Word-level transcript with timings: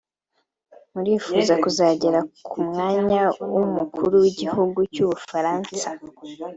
Murifuza 0.93 1.53
kuzagera 1.63 2.19
ku 2.47 2.57
mwanya 2.67 3.23
w’umukuru 3.53 4.13
w’igihugu 4.23 4.79
cy’Ubufaransa 4.93 5.87